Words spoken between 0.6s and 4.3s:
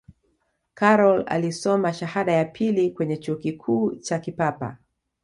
karol alisoma shahada ya pili kwenye chuo kikuu cha